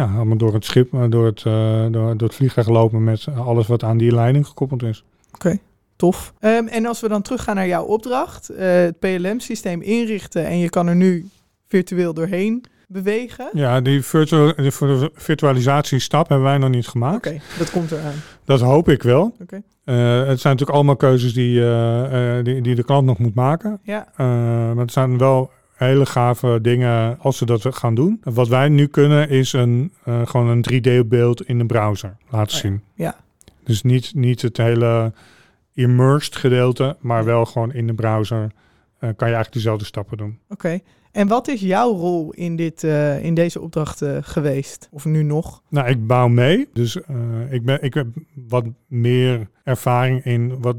[0.01, 3.27] ja, allemaal door het schip, eh, door het, eh, door, door het vliegtuig lopen met
[3.37, 5.05] alles wat aan die leiding gekoppeld is.
[5.97, 6.33] Tof.
[6.39, 10.69] Ehm, en als we dan teruggaan naar jouw opdracht, eh, het PLM-systeem inrichten en je
[10.71, 11.29] kan er nu
[11.69, 13.49] virtueel doorheen bewegen.
[13.53, 17.27] Ja, die virtual, de vir- virtualisatiestap hebben wij nog niet gemaakt.
[17.27, 18.15] Oké, dat komt eraan.
[18.45, 19.35] Dat hoop ik wel.
[19.41, 19.63] Oké.
[19.85, 21.63] Het zijn natuurlijk allemaal keuzes die,
[22.43, 23.81] die, die de klant nog moet maken.
[23.83, 25.51] Ja, maar het zijn wel
[25.89, 28.21] hele gave dingen als ze dat gaan doen.
[28.25, 32.63] Wat wij nu kunnen is een, eh, gewoon een 3D-beeld in de browser laten Oh
[32.63, 32.69] ja.
[32.69, 32.83] zien.
[32.95, 33.17] Ja.
[33.65, 35.13] Dus niet, niet het hele
[35.75, 38.49] immersed gedeelte, maar wel gewoon in de browser eh,
[38.99, 40.39] kan je eigenlijk dezelfde stappen doen.
[40.49, 40.79] oké.
[41.13, 44.89] En wat is jouw rol in, dit, eh, in deze opdracht eh, geweest?
[44.91, 45.63] Of nu nog?
[45.69, 46.69] Nou, ik bouw mee.
[46.73, 46.97] Dus
[47.51, 48.07] ik, ben, ik heb
[48.49, 50.77] wat meer ervaring in wat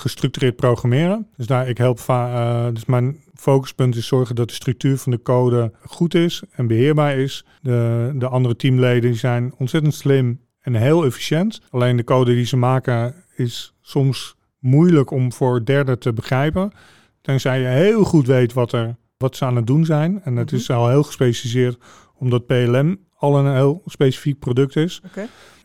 [0.00, 1.26] gestructureerd programmeren.
[1.36, 1.98] Dus daar ik help.
[1.98, 6.42] va- eh, dus mijn focuspunt is zorgen dat de structuur van de code goed is
[6.52, 7.44] en beheerbaar is.
[7.60, 11.60] De, de andere teamleden zijn ontzettend slim en heel efficiënt.
[11.70, 16.72] Alleen de code die ze maken is soms moeilijk om voor derden te begrijpen.
[17.20, 20.20] Tenzij je heel goed weet wat, er, wat ze aan het doen zijn.
[20.24, 20.60] En het Mhm.
[20.60, 21.78] is al heel gespecialiseerd
[22.14, 25.00] omdat PLM al een heel specifiek product is.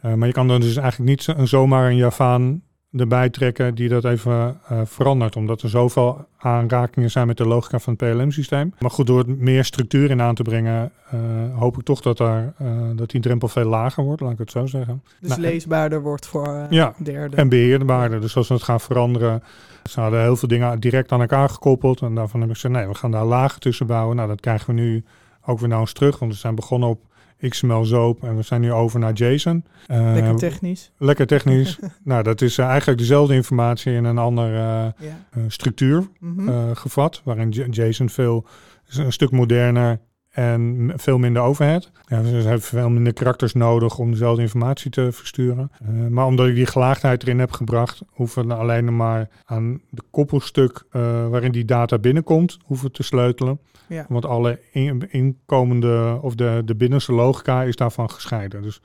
[0.06, 2.62] Uh, maar je kan dan dus eigenlijk niet zomaar een Javaan
[2.98, 5.36] erbij trekken die dat even uh, verandert.
[5.36, 8.74] Omdat er zoveel aanrakingen zijn met de logica van het PLM-systeem.
[8.80, 11.20] Maar goed, door het meer structuur in aan te brengen, uh,
[11.60, 14.52] hoop ik toch dat, daar, uh, dat die drempel veel lager wordt, laat ik het
[14.52, 15.04] zo zeggen.
[15.20, 17.36] Dus nou, leesbaarder wordt voor ja, derde.
[17.36, 18.22] En beheerbaarder.
[18.22, 19.44] Dus als we het gaan veranderen,
[19.90, 22.02] ze hadden heel veel dingen direct aan elkaar gekoppeld.
[22.02, 24.16] En daarvan heb ik gezegd, nee, we gaan daar lagen tussen bouwen.
[24.16, 25.04] Nou, dat krijgen we nu
[25.46, 27.00] ook weer nou eens terug, want we zijn begonnen op
[27.40, 29.66] XML Zoop en we zijn nu over naar JSON.
[29.92, 30.92] Uh, lekker technisch.
[30.98, 31.80] Lekker technisch.
[32.04, 35.18] nou, dat is uh, eigenlijk dezelfde informatie in een andere uh, ja.
[35.48, 36.76] structuur mm -hmm.
[36.76, 38.46] gevat, waarin JSON veel
[38.90, 40.00] een stuk moderner
[40.36, 41.92] en veel minder overhead.
[42.06, 45.72] Ja, dus ze hebben veel minder karakters nodig om dezelfde informatie te versturen.
[45.82, 50.02] Uh, maar omdat ik die gelaagdheid erin heb gebracht, hoeven we alleen maar aan de
[50.12, 53.60] koppelstuk uh, waarin die data binnenkomt, hoeven te sleutelen.
[53.88, 54.06] Ja.
[54.10, 58.62] Want alle in, inkomende of de, de binnenste logica is daarvan gescheiden.
[58.62, 58.82] Dus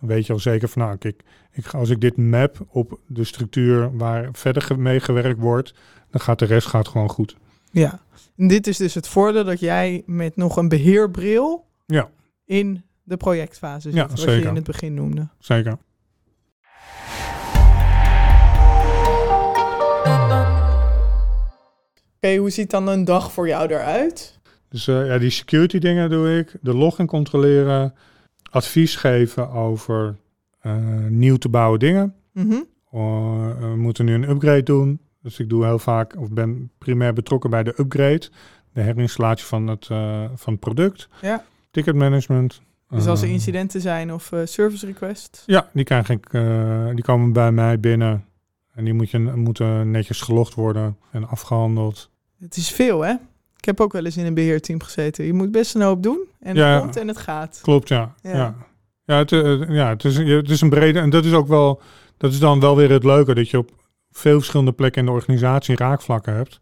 [0.00, 3.24] dan weet je al zeker van nou, kijk, ik, als ik dit map op de
[3.24, 5.74] structuur waar verder mee gewerkt wordt,
[6.10, 7.36] dan gaat de rest gaat gewoon goed.
[7.72, 8.00] Ja,
[8.36, 12.10] en dit is dus het voordeel dat jij met nog een beheerbril ja.
[12.44, 14.40] in de projectfase zit, ja, wat zeker.
[14.40, 15.28] je in het begin noemde.
[15.38, 15.72] Zeker.
[15.72, 15.80] Oké,
[22.16, 24.40] okay, hoe ziet dan een dag voor jou eruit?
[24.68, 27.94] Dus uh, ja, die security dingen doe ik, de login controleren,
[28.50, 30.16] advies geven over
[30.62, 30.74] uh,
[31.08, 32.14] nieuw te bouwen dingen.
[32.32, 32.66] Mm -hmm.
[32.94, 35.00] uh, we moeten nu een upgrade doen.
[35.22, 38.28] Dus ik doe heel vaak, of ben primair betrokken bij de upgrade,
[38.72, 41.08] de herinstallatie van het, uh, van het product.
[41.20, 41.44] Ja.
[41.70, 42.62] Ticketmanagement.
[42.88, 45.42] Dus als er incidenten zijn of uh, service requests?
[45.46, 48.24] Ja, die, krijg ik, uh, die komen bij mij binnen.
[48.74, 52.10] En die moet je, moeten netjes gelogd worden en afgehandeld.
[52.38, 53.12] Het is veel, hè?
[53.56, 55.24] Ik heb ook wel eens in een beheerteam gezeten.
[55.24, 57.58] Je moet best een hoop doen en ja, het komt en het gaat.
[57.62, 58.14] Klopt, ja.
[58.22, 58.54] Ja, ja.
[59.04, 59.30] ja, het,
[59.68, 60.98] ja het, is, het is een brede...
[60.98, 61.80] En dat is ook wel...
[62.16, 63.70] Dat is dan wel weer het leuke, dat je op
[64.12, 66.60] veel verschillende plekken in de organisatie raakvlakken hebt.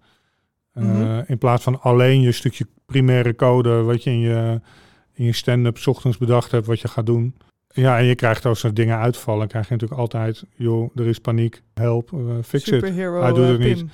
[0.75, 1.25] Uh, mm -hmm.
[1.27, 4.61] In plaats van alleen je stukje primaire code, wat je in je,
[5.15, 7.35] in je stand-up ochtends bedacht hebt, wat je gaat doen.
[7.73, 11.19] Ja, en je krijgt als er dingen uitvallen, krijg je natuurlijk altijd, joh, er is
[11.19, 12.83] paniek, help, uh, fix it.
[12.83, 13.85] Hij doet het uh, niet.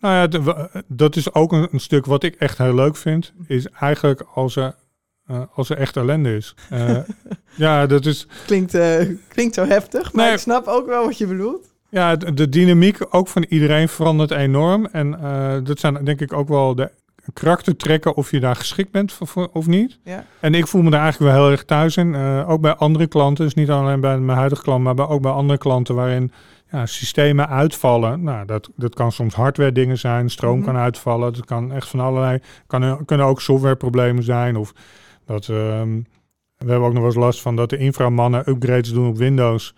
[0.00, 3.68] Nou ja, dat is ook een, een, stuk wat ik echt heel leuk vind, is
[3.68, 4.74] eigenlijk als er,
[5.30, 6.54] uh, als er echt ellende is.
[7.54, 8.26] Ja, dat is...
[8.46, 8.78] Klinkt,
[9.28, 11.67] klinkt zo heftig, maar nee, ik snap ook wel wat je bedoelt.
[11.90, 14.86] Ja, de, dynamiek ook van iedereen verandert enorm.
[14.86, 15.10] En
[15.64, 16.90] dat zijn denk ik ook wel de
[17.32, 19.98] karaktertrekken of je daar geschikt bent voor, of niet.
[20.02, 20.24] Ja.
[20.40, 22.16] En ik voel me daar eigenlijk wel heel erg thuis in.
[22.46, 25.30] ook bij andere klanten, dus niet alleen bij mijn huidige klant, maar bij, ook bij
[25.30, 26.32] andere klanten waarin
[26.70, 28.22] ja, systemen uitvallen.
[28.22, 30.72] Nou, dat, dat kan soms hardware dingen zijn, stroom mm -hmm.
[30.72, 31.32] kan uitvallen.
[31.32, 34.56] Dat kan echt van allerlei, kan, kunnen ook softwareproblemen zijn.
[34.56, 34.72] Of
[35.26, 36.06] dat, um,
[36.56, 39.74] we hebben ook nog wel eens last van dat de inframannen upgrades doen op Windows.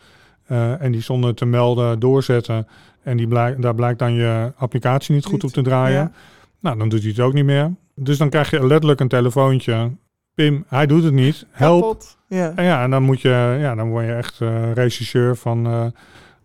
[0.50, 2.66] Uh, en die zonder te melden doorzetten.
[3.02, 6.00] En die daar blijkt dan je applicatie niet goed op te draaien.
[6.00, 6.12] Ja.
[6.60, 7.74] Nou, dan doet hij het ook niet meer.
[7.94, 9.90] Dus dan krijg je letterlijk een telefoontje.
[10.34, 11.46] Pim, hij doet het niet.
[11.50, 12.02] Help.
[12.28, 12.52] Ja.
[12.56, 15.66] En ja, en dan moet je, ja, dan word je echt uh, regisseur van.
[15.66, 15.84] Uh,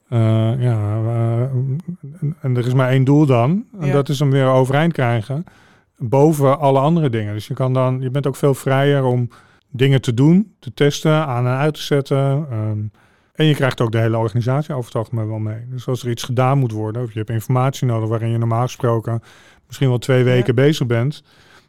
[0.10, 1.00] uh, ja,
[2.42, 3.66] en er is maar één doel dan.
[3.80, 3.94] En Ja.
[3.94, 5.44] dat is hem weer overeind krijgen.
[5.98, 7.34] Boven alle andere dingen.
[7.34, 9.30] Dus je, kan dan, je bent ook veel vrijer om
[9.70, 12.46] dingen te doen, te testen, aan en uit te zetten.
[12.52, 12.80] ehm,
[13.36, 15.68] en je krijgt ook de hele organisatie over het algemeen wel mee.
[15.70, 18.62] Dus als er iets gedaan moet worden, of je hebt informatie nodig waarin je normaal
[18.62, 19.22] gesproken
[19.68, 21.24] misschien wel twee weken bezig bent.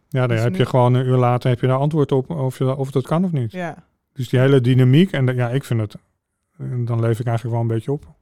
[0.08, 0.68] Ja, dan er heb je niet.
[0.68, 3.32] gewoon een uur later heb je daar antwoord op of, je, of dat kan of
[3.32, 3.52] niet.
[3.52, 3.84] Ja.
[4.12, 5.94] Dus die hele dynamiek, en ja, ik vind het,
[6.58, 8.14] eh, dan leef ik eigenlijk wel een beetje op.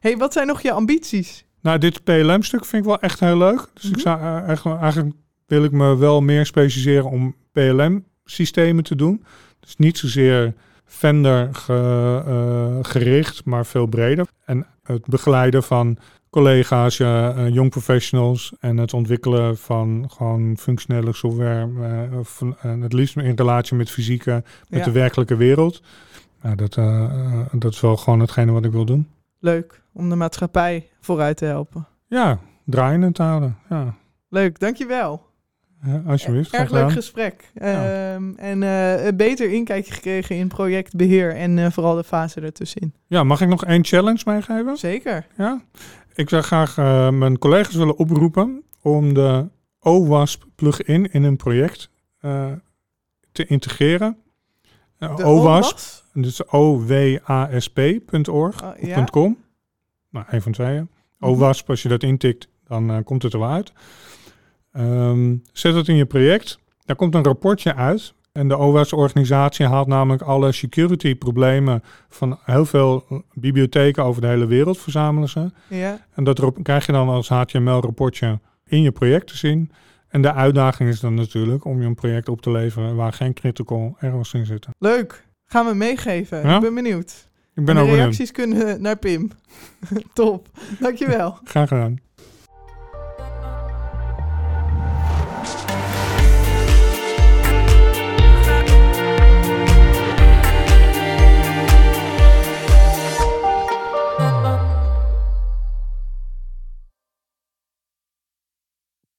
[0.00, 1.44] hey, wat zijn nog je ambities?
[1.60, 3.66] Nou, dit PLM-stuk vind ik wel echt heel leuk.
[3.74, 4.00] Dus ik Mhm.
[4.00, 5.16] zou, eh, eigenlijk
[5.48, 9.24] wil ik me wel meer specialiseren om PLM-systemen te doen.
[9.60, 14.26] Dus niet zozeer vendor ge- eh, gericht, maar veel breder.
[14.44, 15.96] En het begeleiden van
[16.30, 21.68] collega's, eh, eh, young professionals en het ontwikkelen van gewoon functionele software.
[22.10, 24.84] eh, of, en het liefst in relatie met fysieke, met Ja.
[24.84, 25.82] de werkelijke wereld.
[26.42, 29.08] Nou, dat, eh, eh, dat is wel gewoon hetgene wat ik wil doen.
[29.38, 31.86] Leuk om de maatschappij vooruit te helpen.
[32.06, 33.56] Ja, draaiende te houden.
[33.68, 33.94] Ja,
[34.30, 35.26] Leuk, dankjewel.
[36.06, 36.52] Alsjeblieft.
[36.52, 37.50] Erg leuk gesprek.
[37.54, 38.12] Ja.
[38.14, 42.94] Ehm, en eh, een beter inkijkje gekregen in projectbeheer en eh, vooral de fase ertussenin.
[43.06, 44.76] Ja, mag ik nog één challenge meegeven?
[44.76, 45.26] Zeker.
[45.36, 45.62] Ja.
[46.14, 49.48] Ik zou graag eh, mijn collega's willen oproepen om de
[49.80, 51.90] OWASP plugin in een project
[53.32, 54.16] te integreren.
[54.98, 56.04] De OWASP, OWASP?
[56.12, 57.02] dus owasp.org
[58.62, 59.04] Oh, ja?
[59.04, 59.36] .com.
[60.10, 60.88] Nou, een van tweeën.
[61.18, 61.30] Mhm.
[61.30, 63.72] OWASP, als je dat intikt, dan komt het er wel uit.
[64.78, 66.58] Ehm, zet het in je project.
[66.84, 68.14] Daar komt een rapportje uit.
[68.32, 74.78] En de OWASP-organisatie haalt namelijk alle security-problemen van heel veel bibliotheken over de hele wereld
[74.78, 75.50] verzamelen ze.
[75.68, 76.06] Ja.
[76.14, 79.70] En dat krijg je dan als HTML-rapportje in je project te zien.
[80.08, 83.32] En de uitdaging is dan natuurlijk om je een project op te leveren waar geen
[83.34, 84.72] critical errors in zitten.
[84.78, 85.26] Leuk.
[85.46, 86.42] Gaan we meegeven.
[86.42, 86.54] Ja?
[86.54, 87.28] Ik ben benieuwd.
[87.54, 88.04] Ik ben En ook benieuwd.
[88.04, 89.30] reacties kunnen naar Pim.
[90.12, 90.48] Top.
[90.80, 91.38] Dankjewel.
[91.44, 91.98] Graag gedaan.